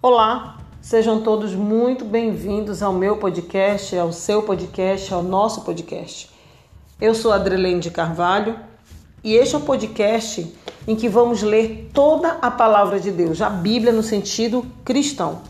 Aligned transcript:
Olá, 0.00 0.58
sejam 0.80 1.22
todos 1.22 1.56
muito 1.56 2.04
bem-vindos 2.04 2.84
ao 2.84 2.92
meu 2.92 3.16
podcast, 3.16 3.98
ao 3.98 4.12
seu 4.12 4.44
podcast, 4.44 5.12
ao 5.12 5.24
nosso 5.24 5.62
podcast. 5.62 6.30
Eu 7.00 7.16
sou 7.16 7.32
Adrelene 7.32 7.80
de 7.80 7.90
Carvalho 7.90 8.56
e 9.24 9.34
este 9.34 9.56
é 9.56 9.58
um 9.58 9.62
podcast 9.62 10.54
em 10.86 10.94
que 10.94 11.08
vamos 11.08 11.42
ler 11.42 11.90
toda 11.92 12.30
a 12.40 12.48
palavra 12.48 13.00
de 13.00 13.10
Deus, 13.10 13.42
a 13.42 13.50
Bíblia 13.50 13.92
no 13.92 14.04
sentido 14.04 14.64
cristão. 14.84 15.40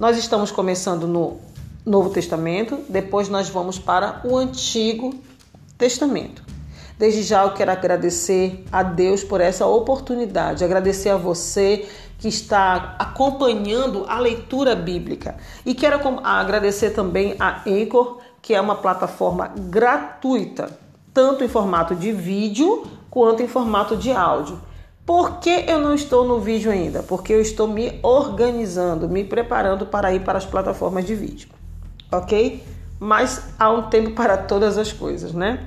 Nós 0.00 0.16
estamos 0.16 0.50
começando 0.50 1.06
no 1.06 1.36
Novo 1.84 2.08
Testamento, 2.08 2.78
depois 2.88 3.28
nós 3.28 3.50
vamos 3.50 3.78
para 3.78 4.22
o 4.24 4.38
Antigo 4.38 5.14
Testamento. 5.76 6.42
Desde 6.98 7.22
já 7.22 7.42
eu 7.42 7.52
quero 7.52 7.70
agradecer 7.70 8.64
a 8.72 8.82
Deus 8.82 9.22
por 9.22 9.40
essa 9.40 9.66
oportunidade, 9.66 10.64
agradecer 10.64 11.10
a 11.10 11.16
você 11.16 11.86
que 12.22 12.28
está 12.28 12.94
acompanhando 13.00 14.04
a 14.08 14.16
leitura 14.20 14.76
bíblica. 14.76 15.34
E 15.66 15.74
quero 15.74 15.98
agradecer 16.22 16.90
também 16.90 17.34
a 17.40 17.62
Anchor, 17.66 18.20
que 18.40 18.54
é 18.54 18.60
uma 18.60 18.76
plataforma 18.76 19.48
gratuita, 19.48 20.70
tanto 21.12 21.42
em 21.42 21.48
formato 21.48 21.96
de 21.96 22.12
vídeo 22.12 22.86
quanto 23.10 23.42
em 23.42 23.48
formato 23.48 23.96
de 23.96 24.12
áudio. 24.12 24.60
Por 25.04 25.40
que 25.40 25.64
eu 25.66 25.80
não 25.80 25.92
estou 25.92 26.24
no 26.24 26.38
vídeo 26.38 26.70
ainda? 26.70 27.02
Porque 27.02 27.32
eu 27.32 27.40
estou 27.40 27.66
me 27.66 27.98
organizando, 28.04 29.08
me 29.08 29.24
preparando 29.24 29.84
para 29.84 30.14
ir 30.14 30.20
para 30.20 30.38
as 30.38 30.46
plataformas 30.46 31.04
de 31.04 31.16
vídeo, 31.16 31.48
ok? 32.12 32.62
Mas 33.00 33.48
há 33.58 33.68
um 33.68 33.82
tempo 33.90 34.12
para 34.12 34.36
todas 34.36 34.78
as 34.78 34.92
coisas, 34.92 35.32
né? 35.32 35.66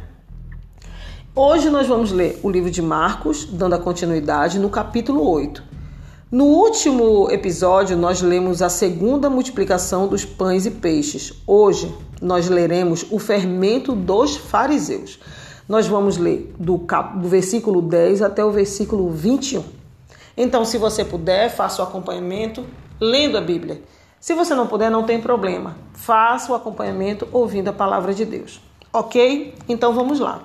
Hoje 1.35 1.69
nós 1.69 1.85
vamos 1.85 2.13
ler 2.13 2.39
o 2.41 2.49
livro 2.49 2.71
de 2.71 2.81
Marcos, 2.81 3.43
dando 3.43 3.75
a 3.75 3.77
continuidade 3.77 4.57
no 4.57 4.69
capítulo 4.69 5.29
8. 5.29 5.74
No 6.31 6.45
último 6.45 7.29
episódio, 7.29 7.95
nós 7.95 8.19
lemos 8.19 8.63
a 8.63 8.67
segunda 8.67 9.29
multiplicação 9.29 10.07
dos 10.07 10.25
pães 10.25 10.65
e 10.65 10.71
peixes. 10.71 11.31
Hoje, 11.45 11.95
nós 12.19 12.49
leremos 12.49 13.05
o 13.11 13.19
fermento 13.19 13.93
dos 13.93 14.35
fariseus. 14.35 15.19
Nós 15.69 15.85
vamos 15.85 16.17
ler 16.17 16.51
do, 16.57 16.79
cap... 16.79 17.19
do 17.19 17.27
versículo 17.27 17.79
10 17.79 18.23
até 18.23 18.43
o 18.43 18.49
versículo 18.49 19.11
21. 19.11 19.63
Então, 20.35 20.65
se 20.65 20.79
você 20.79 21.05
puder, 21.05 21.49
faça 21.49 21.83
o 21.83 21.85
acompanhamento 21.85 22.65
lendo 22.99 23.37
a 23.37 23.41
Bíblia. 23.41 23.83
Se 24.19 24.33
você 24.33 24.55
não 24.55 24.65
puder, 24.65 24.89
não 24.89 25.03
tem 25.03 25.21
problema. 25.21 25.77
Faça 25.93 26.51
o 26.51 26.55
acompanhamento 26.55 27.27
ouvindo 27.31 27.67
a 27.67 27.73
palavra 27.73 28.15
de 28.15 28.25
Deus. 28.25 28.59
Ok? 28.91 29.53
Então 29.69 29.93
vamos 29.93 30.19
lá. 30.19 30.43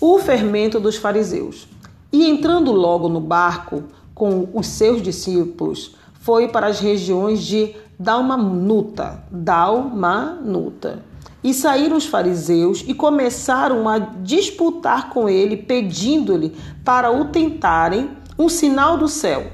O 0.00 0.18
fermento 0.18 0.80
dos 0.80 0.96
fariseus. 0.96 1.68
E 2.10 2.26
entrando 2.26 2.72
logo 2.72 3.08
no 3.10 3.20
barco, 3.20 3.84
com 4.16 4.48
os 4.54 4.66
seus 4.66 5.02
discípulos 5.02 5.94
foi 6.14 6.48
para 6.48 6.68
as 6.68 6.80
regiões 6.80 7.42
de 7.44 7.76
Dalmanuta, 7.98 9.22
Dalmanuta. 9.30 11.04
E 11.44 11.52
saíram 11.52 11.98
os 11.98 12.06
fariseus 12.06 12.82
e 12.88 12.94
começaram 12.94 13.86
a 13.86 13.98
disputar 13.98 15.10
com 15.10 15.28
ele, 15.28 15.58
pedindo-lhe 15.58 16.56
para 16.82 17.12
o 17.12 17.26
tentarem 17.26 18.10
um 18.38 18.48
sinal 18.48 18.96
do 18.96 19.06
céu. 19.06 19.52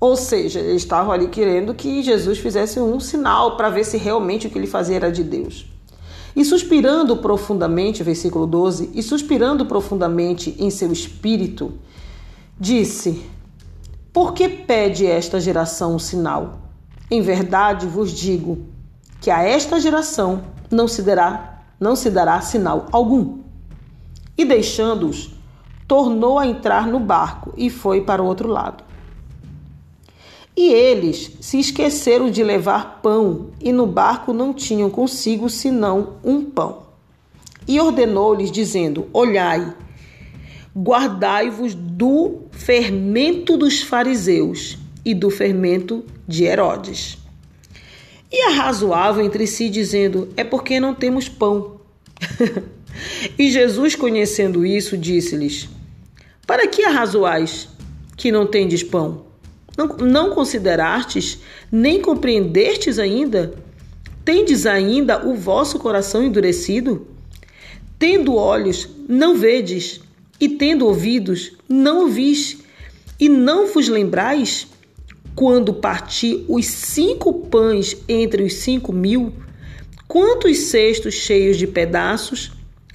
Ou 0.00 0.16
seja, 0.16 0.58
eles 0.58 0.82
estavam 0.82 1.12
ali 1.12 1.28
querendo 1.28 1.74
que 1.74 2.02
Jesus 2.02 2.38
fizesse 2.38 2.80
um 2.80 2.98
sinal 2.98 3.54
para 3.54 3.68
ver 3.68 3.84
se 3.84 3.98
realmente 3.98 4.46
o 4.46 4.50
que 4.50 4.58
ele 4.58 4.66
fazia 4.66 4.96
era 4.96 5.12
de 5.12 5.22
Deus. 5.22 5.66
E 6.34 6.42
suspirando 6.42 7.18
profundamente, 7.18 8.02
versículo 8.02 8.46
12, 8.46 8.90
e 8.94 9.02
suspirando 9.02 9.66
profundamente 9.66 10.56
em 10.58 10.70
seu 10.70 10.90
espírito, 10.90 11.74
Disse: 12.60 13.24
Por 14.12 14.34
que 14.34 14.46
pede 14.46 15.06
esta 15.06 15.40
geração 15.40 15.94
um 15.94 15.98
sinal? 15.98 16.58
Em 17.10 17.22
verdade 17.22 17.86
vos 17.86 18.12
digo 18.12 18.66
que 19.18 19.30
a 19.30 19.42
esta 19.42 19.80
geração 19.80 20.42
não 20.70 20.86
se 20.86 21.00
dará, 21.00 21.62
não 21.80 21.96
se 21.96 22.10
dará 22.10 22.38
sinal 22.42 22.86
algum. 22.92 23.38
E 24.36 24.44
deixando-os, 24.44 25.30
tornou 25.88 26.38
a 26.38 26.46
entrar 26.46 26.86
no 26.86 27.00
barco 27.00 27.54
e 27.56 27.70
foi 27.70 28.02
para 28.02 28.22
o 28.22 28.26
outro 28.26 28.46
lado. 28.46 28.84
E 30.54 30.70
eles 30.70 31.38
se 31.40 31.58
esqueceram 31.58 32.30
de 32.30 32.44
levar 32.44 33.00
pão, 33.00 33.46
e 33.58 33.72
no 33.72 33.86
barco 33.86 34.34
não 34.34 34.52
tinham 34.52 34.90
consigo 34.90 35.48
senão 35.48 36.16
um 36.22 36.44
pão. 36.44 36.82
E 37.66 37.80
ordenou-lhes, 37.80 38.52
dizendo: 38.52 39.06
Olhai, 39.14 39.74
guardai-vos 40.76 41.74
do 41.74 42.39
fermento 42.52 43.56
dos 43.56 43.82
fariseus 43.82 44.78
e 45.04 45.14
do 45.14 45.30
fermento 45.30 46.04
de 46.26 46.44
Herodes. 46.44 47.18
E 48.30 48.42
arrazoavam 48.42 49.24
entre 49.24 49.46
si, 49.46 49.68
dizendo: 49.68 50.28
É 50.36 50.44
porque 50.44 50.78
não 50.78 50.94
temos 50.94 51.28
pão. 51.28 51.80
e 53.38 53.50
Jesus, 53.50 53.94
conhecendo 53.94 54.64
isso, 54.64 54.96
disse-lhes: 54.96 55.68
Para 56.46 56.66
que 56.68 56.84
arrazoais 56.84 57.68
que 58.16 58.30
não 58.30 58.46
tendes 58.46 58.82
pão? 58.82 59.26
Não, 59.76 59.86
não 59.96 60.34
considerastes, 60.34 61.38
nem 61.72 62.00
compreendestes 62.00 62.98
ainda? 62.98 63.54
Tendes 64.24 64.66
ainda 64.66 65.26
o 65.26 65.34
vosso 65.34 65.78
coração 65.78 66.22
endurecido? 66.22 67.08
Tendo 67.98 68.34
olhos, 68.34 68.88
não 69.08 69.36
vedes? 69.36 70.00
E 70.40 70.48
tendo 70.48 70.86
ouvidos, 70.86 71.52
não 71.68 72.00
ouvis, 72.00 72.58
e 73.18 73.28
não 73.28 73.66
vos 73.66 73.88
lembrais? 73.88 74.66
Quando 75.34 75.74
parti 75.74 76.46
os 76.48 76.64
cinco 76.66 77.46
pães 77.46 77.94
entre 78.08 78.42
os 78.42 78.54
cinco 78.54 78.92
mil, 78.92 79.34
quantos 80.08 80.56
cestos 80.56 81.14
cheios 81.14 81.58
de 81.58 81.66
pedaços 81.66 82.52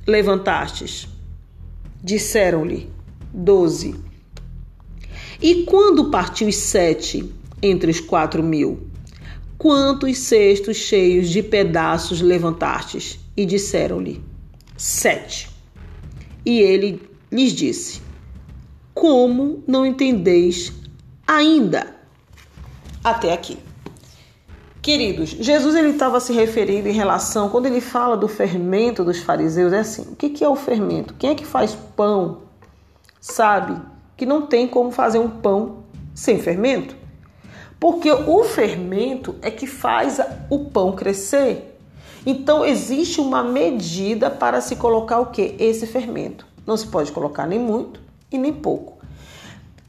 levantastes? 0.07 1.07
Disseram-lhe, 2.03 2.89
doze. 3.31 3.95
E 5.39 5.63
quando 5.63 6.09
parti 6.09 6.45
os 6.45 6.55
sete 6.55 7.31
entre 7.61 7.91
os 7.91 7.99
quatro 7.99 8.41
mil, 8.41 8.87
quantos 9.57 10.17
cestos 10.17 10.77
cheios 10.77 11.29
de 11.29 11.43
pedaços 11.43 12.21
levantastes? 12.21 13.19
E 13.37 13.45
disseram-lhe, 13.45 14.23
sete. 14.77 15.49
E 16.45 16.59
ele 16.59 17.01
lhes 17.35 17.51
disse: 17.51 18.01
Como 18.93 19.63
não 19.67 19.85
entendeis 19.85 20.71
ainda? 21.27 21.95
Até 23.03 23.33
aqui. 23.33 23.59
Queridos, 24.81 25.31
Jesus 25.31 25.75
ele 25.75 25.89
estava 25.89 26.19
se 26.19 26.31
referindo 26.31 26.87
em 26.87 26.93
relação, 26.93 27.49
quando 27.49 27.65
ele 27.65 27.81
fala 27.81 28.15
do 28.15 28.27
fermento 28.27 29.03
dos 29.03 29.19
fariseus, 29.19 29.73
é 29.73 29.79
assim: 29.79 30.03
o 30.03 30.15
que, 30.15 30.29
que 30.29 30.43
é 30.43 30.49
o 30.49 30.55
fermento? 30.55 31.15
Quem 31.15 31.31
é 31.31 31.35
que 31.35 31.45
faz 31.45 31.75
pão? 31.95 32.41
Sabe 33.19 33.81
que 34.15 34.25
não 34.25 34.43
tem 34.45 34.67
como 34.67 34.91
fazer 34.91 35.19
um 35.19 35.29
pão 35.29 35.83
sem 36.13 36.39
fermento? 36.39 36.95
Porque 37.79 38.11
o 38.11 38.43
fermento 38.43 39.35
é 39.41 39.51
que 39.51 39.67
faz 39.67 40.19
o 40.49 40.65
pão 40.65 40.93
crescer. 40.93 41.79
Então 42.25 42.63
existe 42.63 43.19
uma 43.19 43.43
medida 43.43 44.29
para 44.29 44.61
se 44.61 44.75
colocar 44.75 45.19
o 45.19 45.27
que? 45.27 45.55
Esse 45.59 45.85
fermento. 45.85 46.45
Não 46.65 46.75
se 46.75 46.87
pode 46.87 47.11
colocar 47.11 47.45
nem 47.45 47.59
muito 47.59 47.99
e 48.31 48.37
nem 48.37 48.53
pouco. 48.53 48.97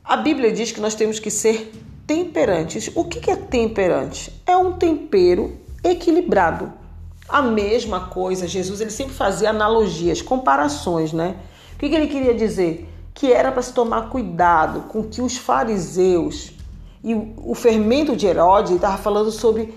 A 0.05 0.17
Bíblia 0.17 0.53
diz 0.53 0.71
que 0.71 0.81
nós 0.81 0.95
temos 0.95 1.19
que 1.19 1.31
ser 1.31 1.73
temperantes. 2.07 2.91
O 2.95 3.05
que 3.05 3.31
é 3.31 3.37
temperante? 3.37 4.33
É 4.47 4.57
um 4.57 4.73
tempero 4.73 5.57
equilibrado. 5.83 6.73
A 7.29 7.43
mesma 7.43 8.01
coisa, 8.01 8.47
Jesus 8.47 8.81
ele 8.81 8.91
sempre 8.91 9.15
fazia 9.15 9.51
analogias, 9.51 10.23
comparações, 10.23 11.13
né? 11.13 11.37
O 11.75 11.79
que 11.79 11.87
ele 11.87 12.07
queria 12.07 12.35
dizer? 12.35 12.89
Que 13.13 13.33
era 13.33 13.51
para 13.51 13.63
se 13.63 13.73
tomar 13.73 14.09
cuidado 14.11 14.83
com 14.89 15.03
que 15.03 15.21
os 15.21 15.37
fariseus 15.37 16.53
e 17.03 17.15
o 17.15 17.55
fermento 17.55 18.17
de 18.17 18.27
Herodes 18.27 18.73
estava 18.73 18.97
falando 18.97 19.31
sobre, 19.31 19.75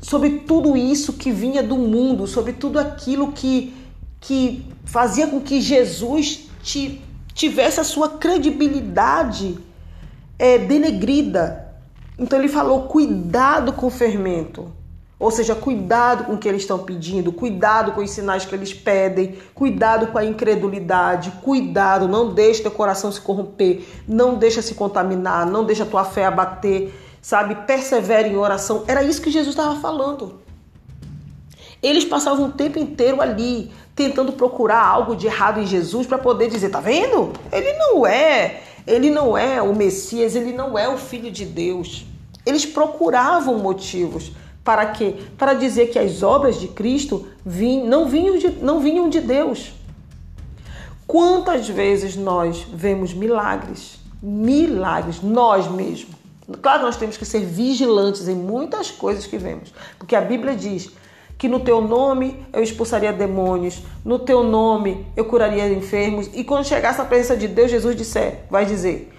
sobre 0.00 0.40
tudo 0.40 0.76
isso 0.76 1.12
que 1.12 1.30
vinha 1.30 1.62
do 1.62 1.76
mundo, 1.76 2.26
sobre 2.26 2.52
tudo 2.52 2.78
aquilo 2.78 3.32
que 3.32 3.74
que 4.20 4.66
fazia 4.84 5.26
com 5.26 5.40
que 5.40 5.60
Jesus 5.60 6.48
tivesse 7.34 7.80
a 7.80 7.84
sua 7.84 8.10
credibilidade 8.10 9.58
é, 10.38 10.58
denegrida. 10.58 11.74
Então 12.18 12.38
ele 12.38 12.48
falou: 12.48 12.82
cuidado 12.82 13.72
com 13.72 13.86
o 13.86 13.90
fermento. 13.90 14.72
Ou 15.18 15.32
seja, 15.32 15.52
cuidado 15.52 16.24
com 16.24 16.34
o 16.34 16.38
que 16.38 16.48
eles 16.48 16.62
estão 16.62 16.78
pedindo, 16.78 17.32
cuidado 17.32 17.90
com 17.90 18.00
os 18.00 18.10
sinais 18.10 18.44
que 18.44 18.54
eles 18.54 18.72
pedem, 18.72 19.36
cuidado 19.52 20.06
com 20.08 20.18
a 20.18 20.24
incredulidade, 20.24 21.32
cuidado, 21.42 22.06
não 22.06 22.32
deixe 22.32 22.62
teu 22.62 22.70
coração 22.70 23.10
se 23.10 23.20
corromper, 23.20 23.84
não 24.06 24.36
deixa 24.36 24.62
se 24.62 24.76
contaminar, 24.76 25.44
não 25.44 25.64
deixa 25.64 25.84
tua 25.84 26.04
fé 26.04 26.24
abater, 26.24 26.94
sabe? 27.20 27.56
Persevere 27.66 28.28
em 28.28 28.36
oração. 28.36 28.84
Era 28.86 29.02
isso 29.02 29.20
que 29.20 29.30
Jesus 29.30 29.56
estava 29.56 29.80
falando. 29.80 30.40
Eles 31.82 32.04
passavam 32.04 32.46
o 32.46 32.52
tempo 32.52 32.78
inteiro 32.78 33.20
ali, 33.20 33.72
tentando 33.98 34.32
procurar 34.32 34.86
algo 34.86 35.16
de 35.16 35.26
errado 35.26 35.58
em 35.58 35.66
Jesus 35.66 36.06
para 36.06 36.18
poder 36.18 36.48
dizer, 36.48 36.70
tá 36.70 36.78
vendo? 36.78 37.32
Ele 37.50 37.72
não 37.72 38.06
é, 38.06 38.62
ele 38.86 39.10
não 39.10 39.36
é 39.36 39.60
o 39.60 39.74
Messias, 39.74 40.36
ele 40.36 40.52
não 40.52 40.78
é 40.78 40.88
o 40.88 40.96
filho 40.96 41.32
de 41.32 41.44
Deus. 41.44 42.06
Eles 42.46 42.64
procuravam 42.64 43.58
motivos 43.58 44.30
para 44.62 44.86
quê? 44.86 45.16
Para 45.36 45.52
dizer 45.54 45.88
que 45.88 45.98
as 45.98 46.22
obras 46.22 46.60
de 46.60 46.68
Cristo 46.68 47.26
não, 47.84 48.06
vinham 48.06 48.38
de, 48.38 48.50
não 48.62 48.78
vinham 48.78 49.08
de 49.08 49.20
Deus. 49.20 49.72
Quantas 51.04 51.68
vezes 51.68 52.14
nós 52.14 52.64
vemos 52.72 53.12
milagres, 53.12 53.98
milagres, 54.22 55.20
nós 55.20 55.66
mesmos. 55.68 56.14
Claro 56.62 56.82
nós 56.82 56.96
temos 56.96 57.16
que 57.16 57.24
ser 57.24 57.40
vigilantes 57.40 58.28
em 58.28 58.36
muitas 58.36 58.92
coisas 58.92 59.26
que 59.26 59.36
vemos, 59.36 59.74
porque 59.98 60.14
a 60.14 60.20
Bíblia 60.20 60.54
diz 60.54 60.88
que 61.38 61.48
no 61.48 61.60
teu 61.60 61.80
nome 61.80 62.44
eu 62.52 62.62
expulsaria 62.62 63.12
demônios, 63.12 63.82
no 64.04 64.18
teu 64.18 64.42
nome 64.42 65.06
eu 65.16 65.24
curaria 65.24 65.72
enfermos, 65.72 66.28
e 66.34 66.44
quando 66.44 66.66
chegasse 66.66 66.98
na 66.98 67.04
presença 67.04 67.36
de 67.36 67.48
Deus, 67.48 67.70
Jesus 67.70 67.94
disser, 67.94 68.40
vai 68.50 68.66
dizer: 68.66 69.10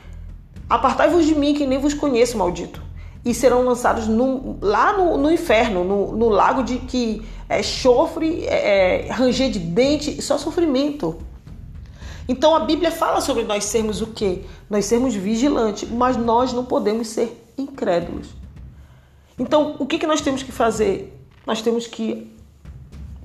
Apartai-vos 0.70 1.26
de 1.26 1.34
mim, 1.34 1.54
que 1.54 1.66
nem 1.66 1.80
vos 1.80 1.94
conheço, 1.94 2.38
maldito 2.38 2.90
e 3.24 3.34
serão 3.34 3.64
lançados 3.64 4.08
no, 4.08 4.58
lá 4.62 4.98
no, 4.98 5.18
no 5.18 5.32
inferno, 5.32 5.84
no, 5.84 6.16
no, 6.16 6.30
lago 6.30 6.64
de 6.64 6.78
que 6.80 7.22
é 7.50 7.62
chofre, 7.62 8.46
é, 8.46 9.08
é, 9.08 9.12
ranger 9.12 9.50
de 9.50 9.60
dente, 9.60 10.22
só 10.22 10.38
sofrimento. 10.38 11.18
Então 12.28 12.56
a 12.56 12.62
Bíblia 12.62 12.92
fala 12.92 13.22
sobre 13.22 13.44
nós 13.44 13.66
sermos 13.66 14.02
o 14.02 14.08
quê? 14.08 14.44
Nós 14.70 14.86
sermos 14.86 15.16
vigilantes, 15.16 15.90
mas 15.90 16.16
nós 16.16 16.54
não 16.54 16.64
podemos 16.64 17.08
ser 17.08 17.44
incrédulos. 17.58 18.30
Então 19.38 19.76
o 19.80 19.86
que, 19.86 19.98
que 19.98 20.08
nós 20.08 20.22
temos 20.22 20.44
que 20.44 20.52
fazer? 20.52 21.19
Nós 21.46 21.62
temos 21.62 21.88
que 21.88 22.32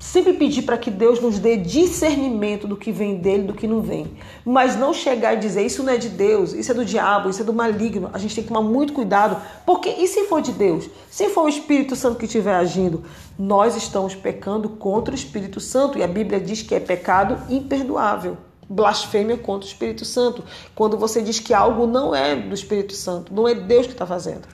sempre 0.05 0.35
pedir 0.35 0.63
para 0.63 0.77
que 0.77 0.91
Deus 0.91 1.19
nos 1.19 1.39
dê 1.39 1.57
discernimento 1.57 2.69
do 2.69 2.77
que 2.77 2.93
vem 2.93 3.17
dele, 3.17 3.45
do 3.45 3.55
que 3.55 3.67
não 3.67 3.81
vem. 3.81 4.13
Mas 4.45 4.77
não 4.77 4.93
chegar 4.93 5.35
e 5.35 5.39
dizer 5.39 5.65
isso 5.65 5.83
não 5.83 5.93
é 5.93 5.97
de 5.97 6.11
Deus, 6.11 6.53
isso 6.53 6.71
é 6.71 6.75
do 6.75 6.85
diabo, 6.85 7.31
isso 7.31 7.41
é 7.41 7.45
do 7.45 7.55
maligno. 7.55 8.11
A 8.13 8.19
gente 8.19 8.35
tem 8.35 8.45
que 8.45 8.49
tomar 8.49 8.61
muito 8.61 8.93
cuidado, 8.93 9.41
porque 9.65 9.89
e 9.89 10.07
se 10.07 10.25
for 10.25 10.43
de 10.43 10.53
Deus? 10.53 10.91
Se 11.11 11.31
for 11.31 11.45
o 11.45 11.49
Espírito 11.49 11.97
Santo 11.97 12.19
que 12.19 12.27
estiver 12.27 12.55
agindo, 12.55 13.03
nós 13.39 13.77
estamos 13.77 14.15
pecando 14.15 14.69
contra 14.69 15.13
o 15.13 15.15
Espírito 15.17 15.59
Santo 15.59 15.99
e 15.99 16.03
a 16.03 16.09
Bíblia 16.09 16.39
diz 16.39 16.61
que 16.61 16.75
é 16.75 16.81
pecado 16.81 17.39
imperdoável. 17.49 18.37
Blasfêmia 18.69 19.37
contra 19.37 19.67
o 19.67 19.71
Espírito 19.71 20.05
Santo. 20.05 20.45
Quando 20.75 20.99
você 20.99 21.23
diz 21.23 21.39
que 21.39 21.55
algo 21.55 21.87
não 21.87 22.15
é 22.15 22.37
do 22.37 22.55
Espírito 22.55 22.95
Santo, 22.95 23.33
não 23.33 23.49
é 23.49 23.55
Deus 23.55 23.87
que 23.87 23.93
está 23.93 24.07
fazendo. 24.07 24.47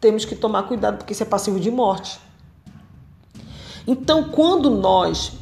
Temos 0.00 0.24
que 0.24 0.36
tomar 0.36 0.64
cuidado, 0.64 0.98
porque 0.98 1.12
isso 1.12 1.22
é 1.22 1.26
passivo 1.26 1.58
de 1.58 1.70
morte. 1.70 2.20
Então, 3.86 4.24
quando 4.24 4.70
nós 4.70 5.32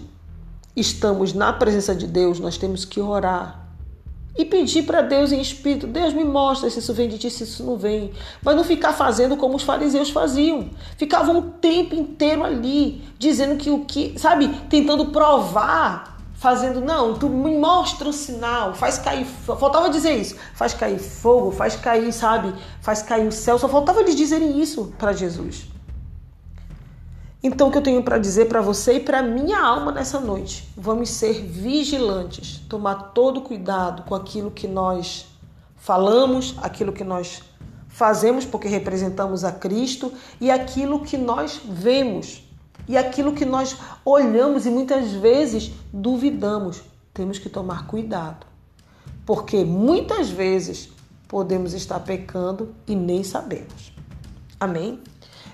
estamos 0.75 1.33
na 1.33 1.53
presença 1.53 1.95
de 1.95 2.07
Deus, 2.07 2.41
nós 2.41 2.57
temos 2.57 2.85
que 2.85 3.01
orar 3.01 3.63
e 4.37 4.45
pedir 4.45 4.85
para 4.85 5.03
Deus 5.03 5.31
em 5.33 5.41
espírito: 5.41 5.87
Deus 5.87 6.13
me 6.13 6.25
mostra 6.25 6.69
se 6.71 6.79
isso 6.79 6.93
vem 6.95 7.09
de 7.09 7.19
ti, 7.19 7.31
se 7.31 7.45
isso 7.45 7.65
não 7.65 7.77
vem. 7.77 8.13
Mas 8.43 8.57
não 8.57 8.65
ficar 8.65 8.93
fazendo 8.93 9.37
como 9.37 9.57
os 9.57 9.63
fariseus 9.63 10.11
faziam. 10.11 10.71
Ficavam 10.97 11.39
o 11.39 11.43
tempo 11.43 11.95
inteiro 11.95 12.43
ali, 12.43 13.05
dizendo 13.19 13.57
que 13.57 13.71
o 13.71 13.85
que, 13.85 14.19
sabe, 14.19 14.49
tentando 14.69 15.07
provar, 15.07 16.19
fazendo, 16.35 16.81
não, 16.81 17.15
tu 17.15 17.29
me 17.29 17.57
mostra 17.57 18.09
um 18.09 18.13
sinal, 18.13 18.75
faz 18.75 18.99
cair, 18.99 19.25
faltava 19.25 19.89
dizer 19.91 20.17
isso, 20.17 20.37
faz 20.55 20.75
cair 20.75 20.99
fogo, 20.99 21.53
faz 21.53 21.77
cair, 21.77 22.13
sabe, 22.13 22.53
faz 22.81 23.03
cair 23.03 23.29
o 23.29 23.33
céu, 23.33 23.59
só 23.59 23.69
faltava 23.69 24.01
eles 24.01 24.17
dizerem 24.17 24.61
isso 24.61 24.93
para 24.99 25.13
Jesus. 25.13 25.72
Então, 27.45 27.69
o 27.69 27.73
que 27.73 27.79
eu 27.79 27.83
tenho 27.83 28.03
para 28.05 28.19
dizer 28.19 28.47
para 28.47 28.61
você 28.61 28.95
e 28.95 29.01
para 29.01 29.21
minha 29.21 29.59
alma 29.59 29.91
nessa 29.91 30.21
noite? 30.21 30.69
Vamos 30.77 31.11
ser 31.11 31.43
vigilantes, 31.43 32.61
tomar 32.69 33.11
todo 33.13 33.41
cuidado 33.41 34.05
com 34.05 34.15
aquilo 34.15 34.51
que 34.51 34.69
nós 34.69 35.27
falamos, 35.77 36.55
aquilo 36.63 36.93
que 36.93 37.03
nós 37.03 37.43
fazemos, 37.89 38.45
porque 38.45 38.69
representamos 38.69 39.43
a 39.43 39.51
Cristo, 39.51 40.13
e 40.41 40.53
aquilo 40.53 41.01
que 41.01 41.19
nós 41.19 41.61
vemos, 41.69 42.49
e 42.87 42.97
aquilo 42.97 43.33
que 43.33 43.45
nós 43.45 43.77
olhamos 44.05 44.65
e 44.65 44.71
muitas 44.71 45.11
vezes 45.11 45.73
duvidamos. 45.93 46.81
Temos 47.13 47.41
que 47.41 47.49
tomar 47.49 47.89
cuidado, 47.89 48.47
porque 49.27 49.65
muitas 49.65 50.31
vezes 50.31 50.91
podemos 51.27 51.75
estar 51.75 51.99
pecando 52.01 52.73
e 52.87 52.95
nem 52.95 53.25
sabemos. 53.25 53.93
Amém? 54.61 55.01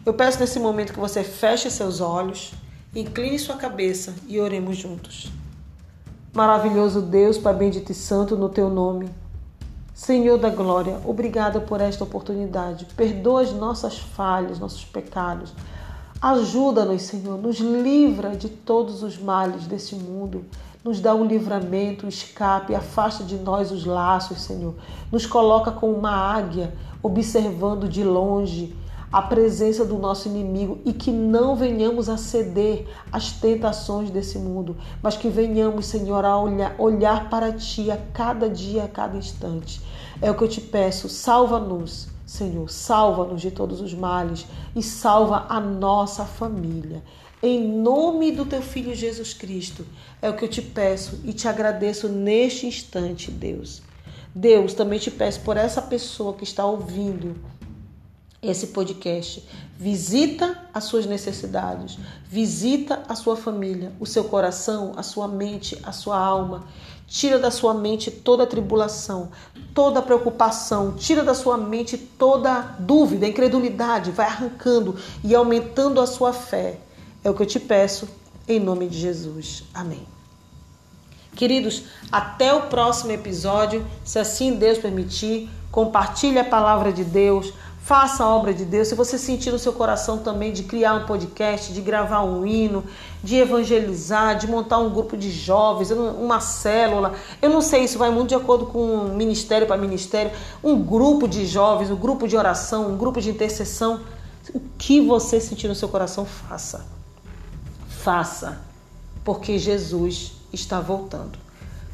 Eu 0.08 0.14
peço 0.14 0.40
nesse 0.40 0.58
momento 0.58 0.94
que 0.94 0.98
você 0.98 1.22
feche 1.22 1.70
seus 1.70 2.00
olhos, 2.00 2.54
incline 2.96 3.38
sua 3.38 3.56
cabeça 3.56 4.14
e 4.26 4.40
oremos 4.40 4.78
juntos. 4.78 5.30
Maravilhoso 6.32 7.02
Deus, 7.02 7.36
Pai 7.36 7.52
bendito 7.52 7.92
e 7.92 7.94
santo 7.94 8.34
no 8.34 8.48
teu 8.48 8.70
nome. 8.70 9.10
Senhor 9.92 10.38
da 10.38 10.48
glória, 10.48 10.98
obrigada 11.04 11.60
por 11.60 11.82
esta 11.82 12.04
oportunidade. 12.04 12.86
Perdoa 12.96 13.42
as 13.42 13.52
nossas 13.52 13.98
falhas, 13.98 14.58
nossos 14.58 14.82
pecados. 14.82 15.52
Ajuda-nos, 16.22 17.02
Senhor, 17.02 17.36
nos 17.36 17.58
livra 17.58 18.34
de 18.34 18.48
todos 18.48 19.02
os 19.02 19.18
males 19.18 19.66
desse 19.66 19.94
mundo. 19.94 20.42
Nos 20.82 21.02
dá 21.02 21.14
o 21.14 21.22
livramento, 21.22 22.06
o 22.06 22.08
escape, 22.08 22.74
afasta 22.74 23.22
de 23.24 23.36
nós 23.36 23.70
os 23.70 23.84
laços, 23.84 24.40
Senhor. 24.40 24.74
Nos 25.12 25.26
coloca 25.26 25.70
como 25.70 25.92
uma 25.92 26.16
águia, 26.16 26.72
observando 27.02 27.86
de 27.86 28.02
longe 28.02 28.74
a 29.12 29.22
presença 29.22 29.84
do 29.84 29.96
nosso 29.98 30.28
inimigo 30.28 30.80
e 30.84 30.92
que 30.92 31.10
não 31.10 31.56
venhamos 31.56 32.08
a 32.08 32.16
ceder 32.16 32.86
às 33.10 33.32
tentações 33.32 34.10
desse 34.10 34.38
mundo, 34.38 34.76
mas 35.02 35.16
que 35.16 35.28
venhamos, 35.28 35.86
Senhor, 35.86 36.24
a 36.24 36.38
olhar, 36.38 36.74
olhar 36.78 37.30
para 37.30 37.52
Ti 37.52 37.90
a 37.90 37.96
cada 38.12 38.48
dia, 38.50 38.84
a 38.84 38.88
cada 38.88 39.16
instante. 39.16 39.80
É 40.20 40.30
o 40.30 40.34
que 40.34 40.44
eu 40.44 40.48
te 40.48 40.60
peço, 40.60 41.08
salva-nos, 41.08 42.08
Senhor, 42.26 42.68
salva-nos 42.68 43.40
de 43.40 43.50
todos 43.50 43.80
os 43.80 43.94
males 43.94 44.46
e 44.76 44.82
salva 44.82 45.46
a 45.48 45.58
nossa 45.58 46.24
família. 46.24 47.02
Em 47.42 47.66
nome 47.66 48.32
do 48.32 48.44
teu 48.44 48.60
filho 48.60 48.94
Jesus 48.94 49.32
Cristo, 49.32 49.86
é 50.20 50.28
o 50.28 50.36
que 50.36 50.44
eu 50.44 50.48
te 50.48 50.60
peço 50.60 51.20
e 51.24 51.32
te 51.32 51.48
agradeço 51.48 52.08
neste 52.08 52.66
instante, 52.66 53.30
Deus. 53.30 53.80
Deus, 54.34 54.74
também 54.74 54.98
te 54.98 55.10
peço 55.10 55.40
por 55.40 55.56
essa 55.56 55.80
pessoa 55.80 56.34
que 56.34 56.44
está 56.44 56.66
ouvindo 56.66 57.36
esse 58.42 58.68
podcast. 58.68 59.46
Visita 59.76 60.58
as 60.72 60.84
suas 60.84 61.06
necessidades, 61.06 61.98
visita 62.28 63.02
a 63.08 63.14
sua 63.14 63.36
família, 63.36 63.92
o 64.00 64.06
seu 64.06 64.24
coração, 64.24 64.92
a 64.96 65.02
sua 65.02 65.28
mente, 65.28 65.78
a 65.82 65.92
sua 65.92 66.18
alma. 66.18 66.64
Tira 67.06 67.38
da 67.38 67.50
sua 67.50 67.72
mente 67.72 68.10
toda 68.10 68.42
a 68.42 68.46
tribulação, 68.46 69.30
toda 69.74 70.00
a 70.00 70.02
preocupação, 70.02 70.92
tira 70.92 71.22
da 71.24 71.34
sua 71.34 71.56
mente 71.56 71.96
toda 71.96 72.52
a 72.52 72.60
dúvida, 72.60 73.24
a 73.24 73.28
incredulidade, 73.28 74.10
vai 74.10 74.26
arrancando 74.26 74.96
e 75.24 75.34
aumentando 75.34 76.00
a 76.00 76.06
sua 76.06 76.32
fé. 76.32 76.78
É 77.24 77.30
o 77.30 77.34
que 77.34 77.42
eu 77.42 77.46
te 77.46 77.58
peço, 77.58 78.08
em 78.46 78.60
nome 78.60 78.88
de 78.88 78.98
Jesus. 78.98 79.64
Amém. 79.72 80.06
Queridos, 81.34 81.84
até 82.10 82.52
o 82.52 82.62
próximo 82.62 83.12
episódio, 83.12 83.86
se 84.04 84.18
assim 84.18 84.56
Deus 84.56 84.76
permitir, 84.76 85.48
compartilhe 85.70 86.38
a 86.38 86.44
palavra 86.44 86.92
de 86.92 87.04
Deus 87.04 87.52
Faça 87.88 88.22
a 88.22 88.28
obra 88.28 88.52
de 88.52 88.66
Deus. 88.66 88.88
Se 88.88 88.94
você 88.94 89.16
sentir 89.16 89.50
no 89.50 89.58
seu 89.58 89.72
coração 89.72 90.18
também 90.18 90.52
de 90.52 90.62
criar 90.64 90.92
um 90.92 91.06
podcast, 91.06 91.72
de 91.72 91.80
gravar 91.80 92.22
um 92.22 92.44
hino, 92.44 92.84
de 93.24 93.36
evangelizar, 93.36 94.36
de 94.36 94.46
montar 94.46 94.76
um 94.76 94.90
grupo 94.90 95.16
de 95.16 95.30
jovens, 95.30 95.90
uma 95.90 96.38
célula, 96.38 97.14
eu 97.40 97.48
não 97.48 97.62
sei, 97.62 97.84
isso 97.84 97.96
vai 97.96 98.10
muito 98.10 98.28
de 98.28 98.34
acordo 98.34 98.66
com 98.66 99.04
ministério 99.14 99.66
para 99.66 99.78
ministério, 99.78 100.32
um 100.62 100.78
grupo 100.78 101.26
de 101.26 101.46
jovens, 101.46 101.90
um 101.90 101.96
grupo 101.96 102.28
de 102.28 102.36
oração, 102.36 102.92
um 102.92 102.98
grupo 102.98 103.22
de 103.22 103.30
intercessão. 103.30 104.02
O 104.52 104.60
que 104.76 105.00
você 105.00 105.40
sentir 105.40 105.66
no 105.66 105.74
seu 105.74 105.88
coração, 105.88 106.26
faça. 106.26 106.84
Faça, 107.88 108.60
porque 109.24 109.58
Jesus 109.58 110.32
está 110.52 110.78
voltando. 110.78 111.38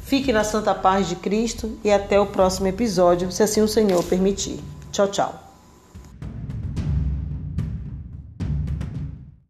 Fique 0.03 0.33
na 0.33 0.43
santa 0.43 0.75
paz 0.75 1.09
de 1.09 1.15
Cristo 1.15 1.79
e 1.85 1.93
até 1.93 2.19
o 2.19 2.27
próximo 2.27 2.67
episódio, 2.67 3.31
se 3.31 3.45
assim 3.45 3.61
o 3.61 3.69
Senhor 3.69 4.03
permitir. 4.03 4.59
Tchau, 4.91 5.07
tchau. 5.07 5.44